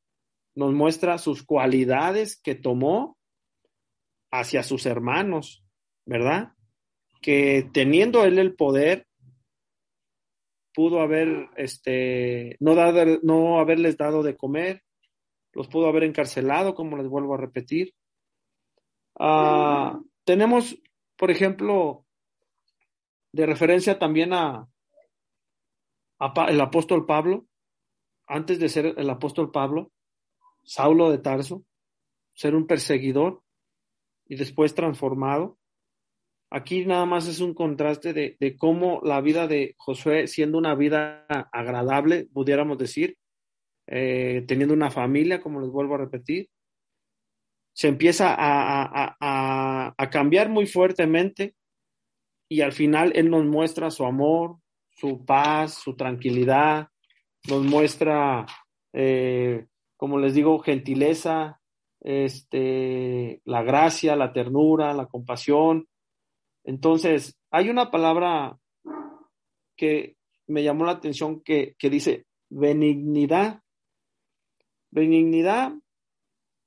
[0.54, 3.16] nos muestra sus cualidades que tomó
[4.30, 5.64] hacia sus hermanos,
[6.04, 6.52] ¿verdad?
[7.22, 9.06] Que teniendo él el poder,
[10.74, 14.82] pudo haber, este, no, dado, no haberles dado de comer,
[15.52, 17.94] los pudo haber encarcelado, como les vuelvo a repetir.
[19.18, 20.78] Ah, tenemos,
[21.16, 22.06] por ejemplo,
[23.32, 24.68] de referencia también a,
[26.18, 27.46] a, el apóstol Pablo,
[28.26, 29.90] antes de ser el apóstol Pablo,
[30.64, 31.64] Saulo de Tarso,
[32.34, 33.42] ser un perseguidor
[34.26, 35.58] y después transformado.
[36.54, 41.24] Aquí nada más es un contraste de, cómo la vida de Josué, siendo una vida
[41.50, 43.16] agradable, pudiéramos decir,
[43.86, 46.50] eh, teniendo una familia, como les vuelvo a repetir,
[47.72, 51.54] se empieza a, cambiar muy fuertemente
[52.50, 54.58] y al final Él nos muestra su amor,
[54.90, 56.88] su paz, su tranquilidad,
[57.48, 58.44] nos muestra,
[58.92, 59.64] eh,
[59.96, 61.62] como les digo, gentileza,
[62.02, 65.88] este, la gracia, la ternura, la compasión.
[66.64, 68.58] Entonces, hay una palabra
[69.76, 73.62] que me llamó la atención que, que dice benignidad.
[74.90, 75.72] Benignidad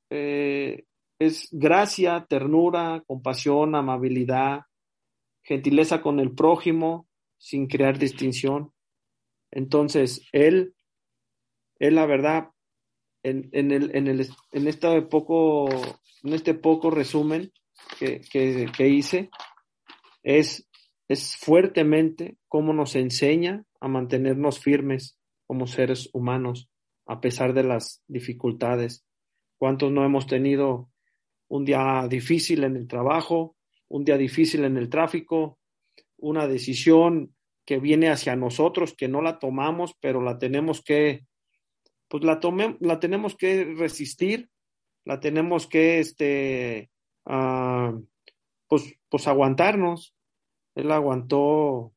[0.09, 0.85] eh,
[1.19, 4.61] es gracia, ternura, compasión, amabilidad,
[5.43, 8.71] gentileza con el prójimo sin crear distinción.
[9.51, 10.75] Entonces, él,
[11.79, 12.49] él la verdad,
[13.23, 15.69] en, en, el, en, el, en, este poco,
[16.23, 17.51] en este poco resumen
[17.99, 19.29] que, que, que hice,
[20.25, 20.67] es,
[21.07, 26.67] es fuertemente cómo nos enseña a mantenernos firmes como seres humanos
[27.05, 29.05] a pesar de las dificultades.
[29.59, 30.89] ¿Cuántos no hemos tenido
[31.47, 33.55] un día difícil en el trabajo,
[33.87, 35.59] un día difícil en el tráfico,
[36.17, 41.27] una decisión que viene hacia nosotros, que no la tomamos, pero la tenemos que,
[42.07, 44.49] pues la, tome, la tenemos que resistir,
[45.03, 46.89] la tenemos que, este,
[47.25, 48.03] uh,
[48.75, 50.13] pues, pues aguantarnos.
[50.75, 51.93] Él aguantó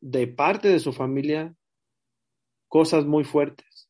[0.00, 1.54] de parte de su familia
[2.66, 3.88] cosas muy fuertes.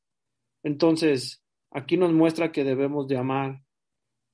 [0.62, 3.62] Entonces, aquí nos muestra que debemos de amar,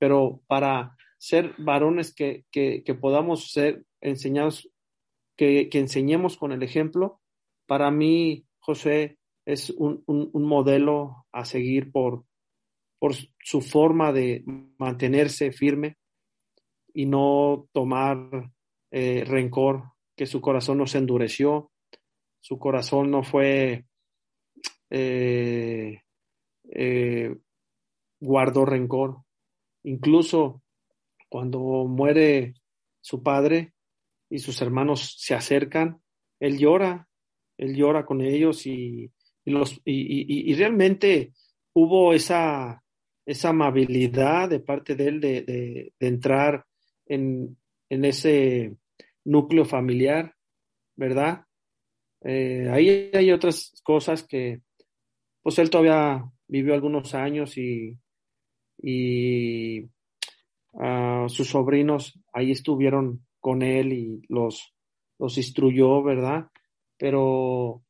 [0.00, 4.68] pero para ser varones que, que, podamos ser enseñados,
[5.37, 7.20] que, que, enseñemos con el ejemplo,
[7.66, 12.24] para mí, José, es un, un, un modelo a seguir por,
[12.98, 14.42] por su forma de
[14.79, 15.96] mantenerse firme
[16.95, 18.51] y no tomar
[18.91, 19.83] eh, rencor,
[20.17, 21.73] que su corazón no se endureció,
[22.41, 23.85] su corazón no fue,
[24.91, 26.01] eh,
[26.71, 27.37] eh,
[28.21, 29.23] guardó rencor.
[29.83, 30.63] Incluso
[31.29, 32.55] cuando muere
[33.01, 33.75] su padre
[34.31, 36.01] y sus hermanos se acercan,
[36.39, 37.09] él llora,
[37.59, 39.11] él llora con ellos y,
[39.45, 41.33] y los, y, y, realmente
[41.73, 42.83] hubo esa,
[43.27, 46.65] esa amabilidad de parte de él de, de, de entrar
[47.07, 47.57] en,
[47.88, 48.77] ese
[49.25, 50.35] núcleo familiar,
[50.97, 51.47] ¿verdad?
[52.23, 54.62] Eh, ahí hay otras cosas que,
[55.43, 57.99] pues él todavía vivió algunos años y,
[58.79, 59.83] y
[60.73, 64.75] uh, sus sobrinos ahí estuvieron con él y los,
[65.19, 66.49] los instruyó, ¿verdad?
[66.99, 67.83] Pero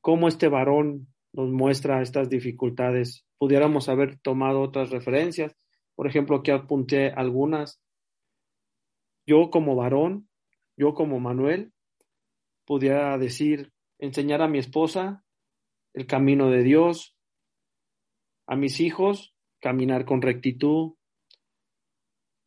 [0.00, 5.56] cómo este varón nos muestra estas dificultades, pudiéramos haber tomado otras referencias,
[5.94, 7.80] por ejemplo, aquí apunté algunas.
[9.26, 10.28] Yo como varón
[10.76, 11.72] yo como Manuel
[12.64, 15.24] pudiera decir, enseñar a mi esposa
[15.92, 17.16] el camino de Dios,
[18.46, 20.94] a mis hijos caminar con rectitud,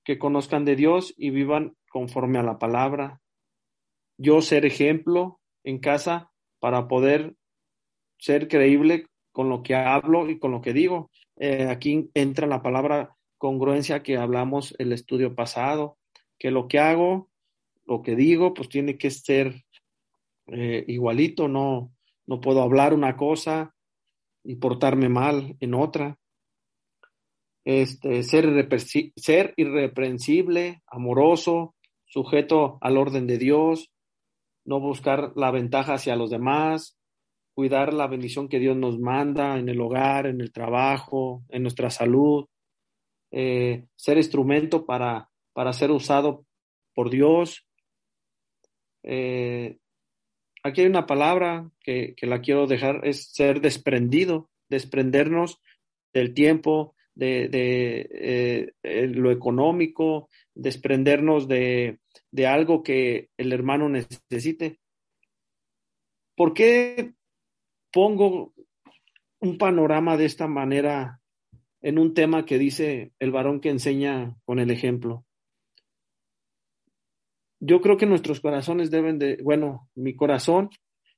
[0.03, 3.21] que conozcan de Dios y vivan conforme a la palabra.
[4.17, 7.35] Yo ser ejemplo en casa para poder
[8.19, 11.11] ser creíble con lo que hablo y con lo que digo.
[11.37, 15.96] Eh, aquí entra la palabra congruencia que hablamos el estudio pasado,
[16.37, 17.29] que lo que hago
[17.87, 19.63] lo que digo, pues tiene que ser
[20.47, 21.93] eh, igualito, no,
[22.27, 23.73] no puedo hablar una cosa
[24.43, 26.19] y portarme mal en otra.
[27.63, 28.69] Este, ser,
[29.15, 33.89] ser irreprensible, amoroso, sujeto al orden de Dios,
[34.65, 36.97] no buscar la ventaja hacia los demás,
[37.53, 41.89] cuidar la bendición que Dios nos manda en el hogar, en el trabajo, en nuestra
[41.89, 42.45] salud,
[43.31, 46.45] eh, ser instrumento para, para ser usado
[46.93, 47.65] por Dios,
[49.01, 49.79] eh,
[50.61, 55.59] aquí hay una palabra que, que, la quiero dejar, es ser desprendido, desprendernos
[56.13, 61.97] del tiempo, de, de eh, lo económico, desprendernos de,
[62.29, 64.79] de algo que el hermano necesite.
[66.35, 67.15] ¿Por qué
[67.91, 68.53] pongo
[69.39, 71.19] un panorama de esta manera
[71.81, 75.23] en un tema que dice el varón que enseña con el ejemplo?
[77.59, 80.69] Yo creo que nuestros corazones deben de, bueno, mi corazón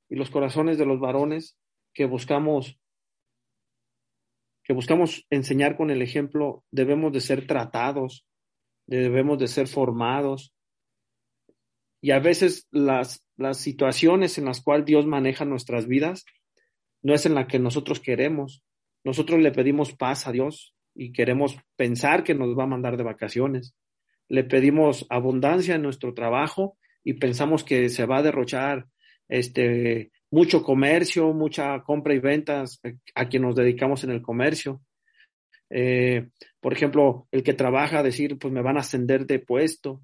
[0.10, 1.58] y los corazones de los varones
[1.94, 2.80] que buscamos
[4.64, 8.28] que buscamos enseñar con el ejemplo, debemos de ser tratados,
[8.86, 10.54] debemos de ser formados.
[12.02, 16.24] Y a veces las, las situaciones en las cuales Dios maneja nuestras vidas
[17.02, 18.64] no es en la que nosotros queremos.
[19.04, 23.04] Nosotros le pedimos paz a Dios y queremos pensar que nos va a mandar de
[23.04, 23.74] vacaciones
[24.30, 28.86] le pedimos abundancia en nuestro trabajo y pensamos que se va a derrochar
[29.28, 34.82] este, mucho comercio, mucha compra y ventas eh, a quien nos dedicamos en el comercio.
[35.72, 40.02] Eh, por ejemplo, el que trabaja, decir, pues me van a ascender de puesto.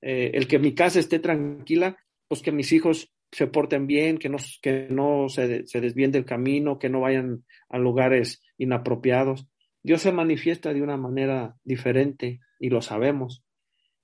[0.00, 1.96] Eh, el que mi casa esté tranquila,
[2.28, 6.24] pues que mis hijos se porten bien, que no, que no se, se desvíen del
[6.24, 9.48] camino, que no vayan a lugares inapropiados.
[9.82, 13.44] Dios se manifiesta de una manera diferente y lo sabemos.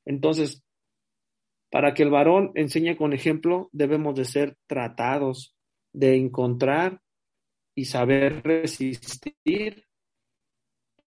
[0.04, 0.62] Entonces,
[1.70, 5.56] para que el varón enseñe con ejemplo, debemos de ser tratados,
[5.92, 7.00] de encontrar
[7.74, 9.84] y saber resistir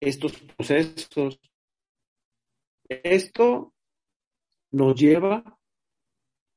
[0.02, 1.40] estos procesos.
[2.90, 3.74] Esto
[4.72, 5.60] nos lleva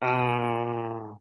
[0.01, 1.21] a,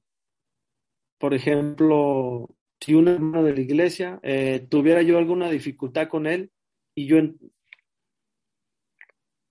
[1.20, 2.50] por ejemplo,
[2.80, 6.52] si un hermano de la iglesia eh, tuviera yo alguna dificultad con él
[6.96, 7.18] y yo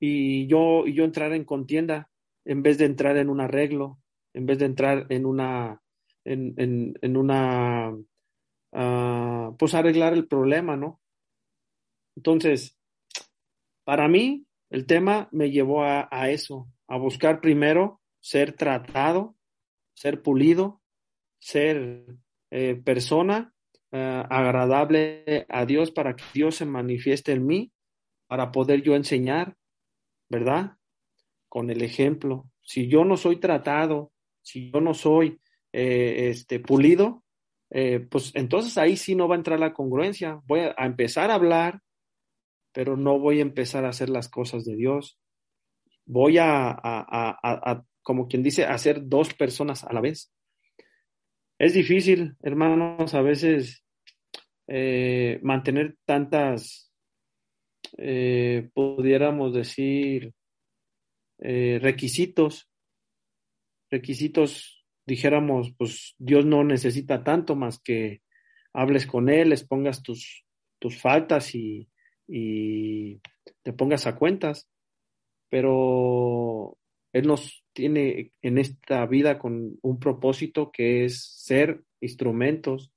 [0.01, 2.11] y yo y yo entrar en contienda
[2.45, 3.99] en vez de entrar en un arreglo,
[4.33, 5.83] en vez de entrar en una
[6.25, 6.55] en,
[7.01, 11.01] en, una uh, pues arreglar el problema, ¿no?
[12.17, 12.77] Entonces,
[13.85, 19.37] para mí, el tema me llevó a, eso, a buscar primero ser tratado,
[19.95, 20.83] ser pulido,
[21.41, 22.07] ser
[22.51, 23.55] eh, persona
[23.91, 27.73] eh, agradable a Dios para que Dios se manifieste en mí,
[28.29, 29.57] para poder yo enseñar,
[30.31, 30.79] ¿verdad?
[31.49, 32.49] Con el ejemplo.
[32.63, 35.39] Si yo no soy tratado, si yo no soy
[35.73, 37.23] eh, este, pulido,
[38.11, 40.41] pues entonces ahí sí no va a entrar la congruencia.
[40.47, 41.81] Voy a empezar a hablar,
[42.73, 45.21] pero no voy a empezar a hacer las cosas de Dios.
[46.07, 50.33] Voy a, como quien dice, hacer dos personas a la vez.
[51.59, 53.85] Es difícil, hermanos, a veces
[54.67, 56.90] eh, mantener tantas,
[57.99, 60.33] eh, pudiéramos decir,
[61.39, 62.69] eh, requisitos,
[63.91, 68.23] requisitos, dijéramos, pues Dios no necesita tanto más que
[68.73, 70.45] hables con Él, les pongas tus,
[70.79, 71.89] tus faltas y,
[72.29, 73.21] y
[73.63, 74.69] te pongas a cuentas,
[75.49, 76.79] pero
[77.13, 82.93] Él nos tiene en esta vida con un propósito que es ser instrumentos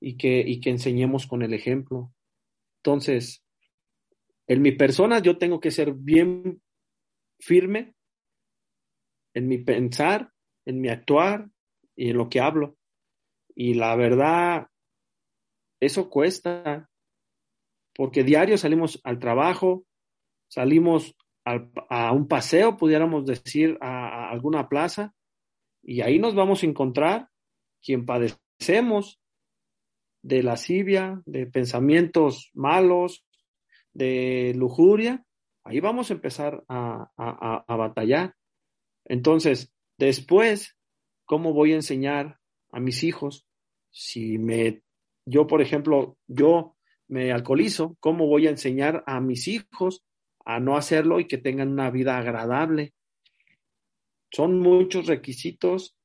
[0.00, 2.12] y que, y que enseñemos con el ejemplo.
[2.78, 3.43] Entonces,
[4.46, 6.62] en mi persona yo tengo que ser bien
[7.40, 7.94] firme
[9.34, 10.32] en mi pensar,
[10.64, 11.50] en mi actuar
[11.96, 12.76] y en lo que hablo.
[13.54, 14.68] Y la verdad,
[15.80, 16.88] eso cuesta,
[17.94, 19.86] porque diario salimos al trabajo,
[20.48, 25.14] salimos a un paseo, pudiéramos decir, a, alguna plaza,
[25.82, 27.28] y ahí nos vamos a encontrar
[27.82, 29.20] quien padecemos
[30.22, 33.26] de lascivia, de pensamientos malos,
[33.94, 35.24] de lujuria,
[35.64, 38.34] ahí vamos a empezar a, a, batallar.
[39.04, 40.76] Entonces, después,
[41.24, 42.38] ¿cómo voy a enseñar
[42.70, 43.46] a mis hijos?
[43.90, 44.82] Si me,
[45.24, 46.76] yo, por ejemplo, yo
[47.08, 50.04] me alcoholizo, ¿cómo voy a enseñar a mis hijos
[50.44, 52.92] a no hacerlo y que tengan una vida agradable?
[54.30, 55.96] Son muchos requisitos,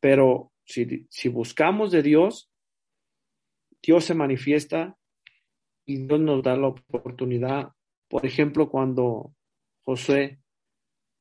[0.00, 2.50] pero si, si buscamos de Dios,
[3.82, 4.96] Dios se manifiesta
[5.86, 7.72] y Dios nos da la oportunidad.
[8.08, 9.32] Por ejemplo, cuando
[9.84, 10.40] José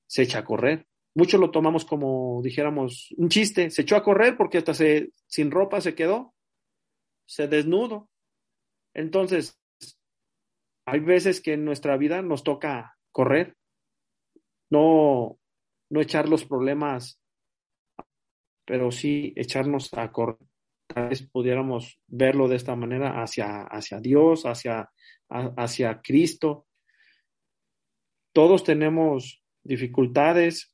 [0.07, 0.87] se echa a correr.
[1.15, 3.69] Muchos lo tomamos como, dijéramos, un chiste.
[3.69, 6.33] Se echó a correr porque hasta se, sin ropa se quedó,
[7.25, 8.09] se desnudo.
[8.93, 9.59] Entonces,
[10.85, 13.55] hay veces que en nuestra vida nos toca correr,
[14.69, 15.39] no,
[15.89, 17.19] no echar los problemas,
[18.65, 20.37] pero sí echarnos a correr.
[20.87, 24.89] Tal vez pudiéramos verlo de esta manera hacia, hacia Dios, hacia,
[25.29, 26.67] hacia Cristo.
[28.33, 30.73] Todos tenemos dificultades,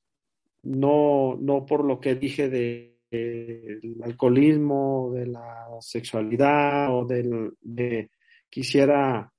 [0.64, 8.09] no, no por lo que dije de del alcoholismo, de la sexualidad o del, de
[8.49, 9.34] quisiera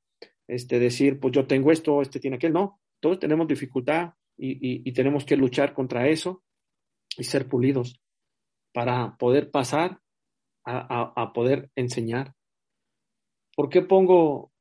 [0.46, 2.52] este, decir, pues yo tengo esto, este tiene aquel.
[2.52, 6.42] No, todos tenemos dificultad y, y, tenemos que luchar contra eso
[7.16, 8.00] y ser pulidos
[8.72, 9.98] para poder pasar
[10.64, 12.34] a, poder enseñar.
[13.54, 14.52] ¿Por qué pongo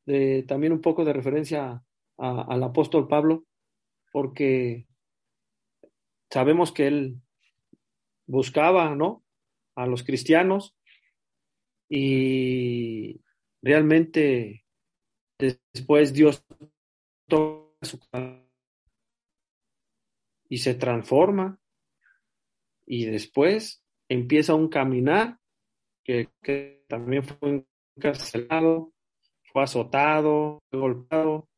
[0.47, 1.83] también un poco de referencia
[2.17, 3.45] al apóstol Pablo?
[4.11, 4.87] Porque
[6.29, 7.21] sabemos que él
[8.27, 9.23] buscaba, ¿no?
[9.75, 10.75] A los cristianos
[11.89, 13.21] y
[13.61, 14.65] realmente
[15.37, 16.45] después Dios
[17.27, 17.99] toca su
[20.47, 21.59] y se transforma
[22.85, 25.40] y después empieza un caminar
[26.41, 28.93] que, también fue encarcelado,
[29.51, 31.49] fue azotado, fue golpeado,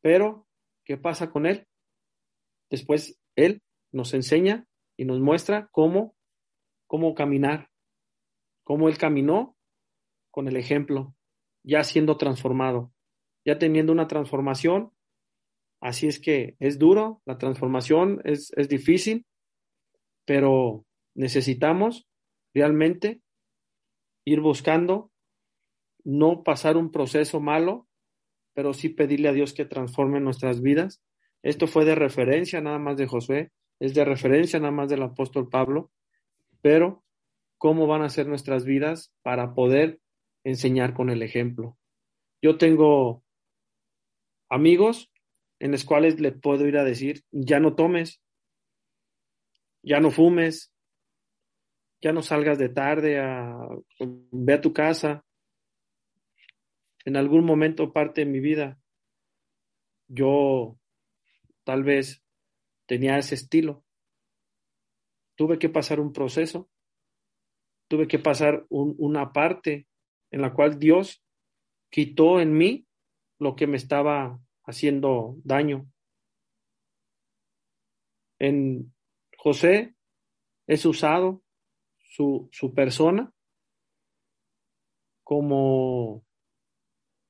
[0.00, 0.46] pero
[0.84, 1.66] ¿qué pasa con él?
[2.70, 4.66] Después él nos enseña
[4.96, 6.14] y nos muestra cómo,
[6.86, 7.70] cómo caminar.
[8.64, 9.56] cómo él caminó
[10.30, 11.14] con el ejemplo,
[11.62, 12.92] ya siendo transformado,
[13.44, 14.90] ya teniendo una transformación.
[15.80, 19.26] Así es que es duro, la transformación es, es difícil,
[20.24, 22.08] pero necesitamos
[22.54, 23.20] realmente
[24.24, 25.10] ir buscando,
[26.04, 27.86] no pasar un proceso malo,
[28.54, 31.02] pero sí pedirle a Dios que transforme nuestras vidas.
[31.42, 35.48] Esto fue de referencia nada más de Josué, es de referencia nada más del apóstol
[35.48, 35.90] Pablo,
[36.60, 37.04] pero
[37.58, 40.00] cómo van a ser nuestras vidas para poder
[40.44, 41.78] enseñar con el ejemplo.
[42.42, 43.24] Yo tengo
[44.50, 45.10] amigos
[45.58, 48.20] en los cuales le puedo ir a decir, ya no tomes,
[49.82, 50.73] ya no fumes,
[52.04, 53.66] ya no salgas de tarde, a,
[53.98, 55.24] ve a tu casa.
[57.06, 58.78] En algún momento parte de mi vida,
[60.06, 60.78] yo
[61.64, 62.22] tal vez
[62.84, 63.86] tenía ese estilo.
[65.34, 66.68] Tuve que pasar un proceso,
[67.88, 69.88] tuve que pasar una parte
[70.30, 71.24] en la cual Dios
[71.88, 72.86] quitó en mí
[73.38, 75.90] lo que me estaba haciendo daño.
[78.38, 78.94] En
[79.38, 79.94] José
[80.66, 81.43] es usado
[82.14, 83.32] su, su persona
[85.24, 86.24] como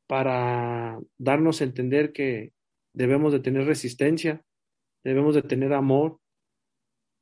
[0.06, 2.52] para darnos a entender que
[2.92, 4.44] debemos de tener resistencia,
[5.02, 6.20] debemos de tener amor,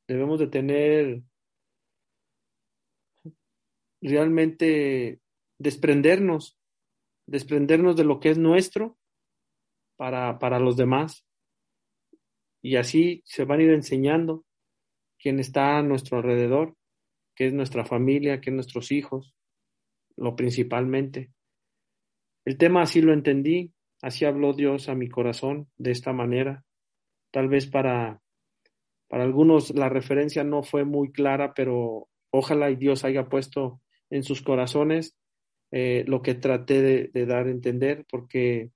[0.09, 1.23] debemos de tener
[4.01, 5.21] realmente
[5.57, 6.59] desprendernos,
[7.25, 8.97] desprendernos de lo que es nuestro
[9.95, 11.25] para, para los demás.
[12.61, 14.43] Y así se van a ir enseñando
[15.17, 16.75] quién está a nuestro alrededor,
[17.35, 19.33] qué es nuestra familia, qué es nuestros hijos,
[20.15, 21.31] lo principalmente.
[22.45, 26.63] El tema así lo entendí, así habló Dios a mi corazón de esta manera.
[27.31, 28.21] Tal vez para,
[29.07, 34.23] para algunos la referencia no fue muy clara, pero ojalá y Dios haya puesto en
[34.23, 35.15] sus corazones
[35.71, 38.71] eh, lo que traté de, de, dar a entender, porque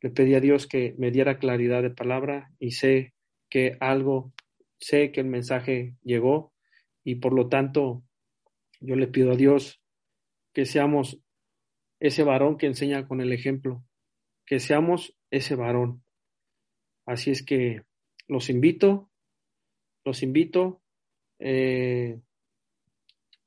[0.00, 3.14] le pedí a Dios que me diera claridad de palabra y sé
[3.50, 4.32] que algo,
[4.78, 6.51] sé que el mensaje llegó
[7.04, 8.02] y por lo tanto
[8.80, 9.80] yo le pido a Dios
[10.52, 11.20] que seamos
[12.00, 13.84] ese varón que enseña con el ejemplo,
[14.44, 16.04] que seamos ese varón.
[17.06, 17.82] Así es que
[18.26, 19.10] los invito,
[20.04, 20.82] los invito,
[21.38, 22.20] eh,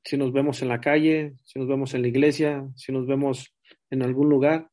[0.04, 3.54] si nos vemos en la calle, si nos vemos en la iglesia, si nos vemos
[3.90, 4.70] en algún lugar,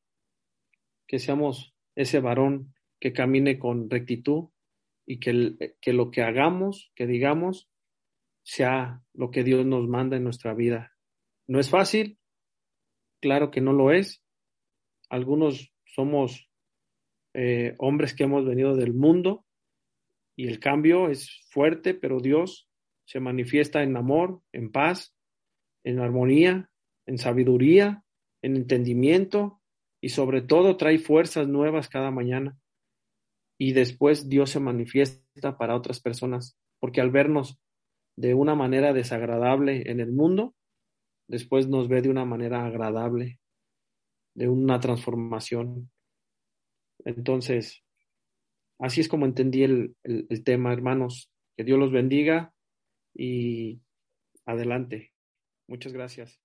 [1.07, 4.49] que seamos ese varón que camine con rectitud
[5.05, 7.69] y que, que lo que hagamos, que digamos,
[8.43, 10.93] sea lo que Dios nos manda en nuestra vida.
[11.47, 12.19] No es fácil,
[13.21, 14.23] claro que no lo es.
[15.09, 16.49] Algunos somos
[17.33, 19.45] eh, hombres que hemos venido del mundo
[20.35, 22.69] y el cambio es fuerte, pero Dios
[23.05, 25.15] se manifiesta en amor, en paz,
[25.83, 26.69] en armonía,
[27.05, 28.03] en sabiduría,
[28.41, 29.61] en entendimiento
[30.01, 32.57] y sobre todo trae fuerzas nuevas cada mañana.
[33.57, 37.59] Y después Dios se manifiesta para otras personas, porque al vernos
[38.15, 40.55] de una manera desagradable en el mundo,
[41.27, 43.39] después nos ve de una manera agradable,
[44.35, 45.91] de una transformación.
[47.05, 47.83] Entonces,
[48.79, 51.29] así es como entendí el, el, tema, hermanos.
[51.55, 52.53] Que Dios los bendiga
[53.13, 53.81] y
[54.45, 55.13] adelante.
[55.67, 56.42] Muchas gracias.